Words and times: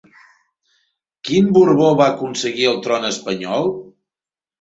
Quin 1.27 1.51
Borbó 1.57 1.89
va 1.99 2.07
aconseguir 2.13 2.65
el 2.71 2.79
tron 2.87 3.05
espanyol? 3.11 3.69